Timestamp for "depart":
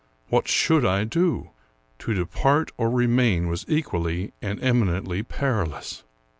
2.15-2.71